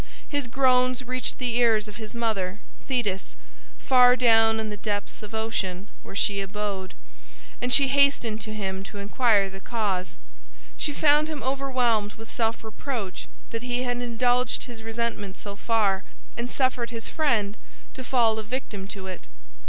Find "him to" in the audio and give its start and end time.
8.55-8.97